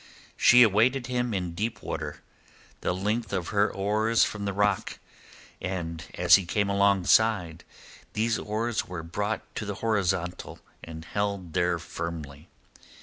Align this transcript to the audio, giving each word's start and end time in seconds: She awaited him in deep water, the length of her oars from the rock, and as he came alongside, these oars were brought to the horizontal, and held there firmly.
She 0.35 0.63
awaited 0.63 1.05
him 1.05 1.31
in 1.31 1.51
deep 1.53 1.83
water, 1.83 2.21
the 2.79 2.91
length 2.91 3.31
of 3.31 3.49
her 3.49 3.71
oars 3.71 4.23
from 4.23 4.45
the 4.45 4.51
rock, 4.51 4.97
and 5.61 6.03
as 6.15 6.37
he 6.37 6.45
came 6.47 6.69
alongside, 6.71 7.63
these 8.13 8.39
oars 8.39 8.87
were 8.87 9.03
brought 9.03 9.53
to 9.57 9.63
the 9.63 9.75
horizontal, 9.75 10.57
and 10.83 11.05
held 11.05 11.53
there 11.53 11.77
firmly. 11.77 12.49